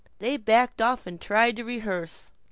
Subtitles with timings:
[0.17, 2.31] They backed off and tried to rehearse.